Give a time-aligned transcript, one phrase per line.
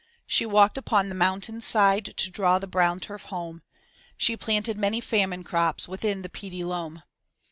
[0.25, 3.61] She walked upon the mountain's side to draw the brown turf home,
[4.17, 7.03] She planted many famine crops within the peaty loam.